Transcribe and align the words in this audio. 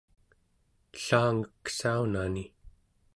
ellangeksaunani 0.95 2.43